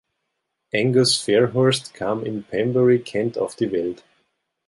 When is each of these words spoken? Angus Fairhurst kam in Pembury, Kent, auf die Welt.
Angus 0.73 1.23
Fairhurst 1.23 1.93
kam 1.93 2.25
in 2.25 2.41
Pembury, 2.41 2.97
Kent, 3.03 3.37
auf 3.37 3.55
die 3.55 3.71
Welt. 3.71 4.03